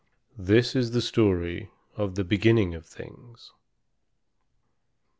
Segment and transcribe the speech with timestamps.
[0.39, 3.53] This is the story of the Beginning of Things.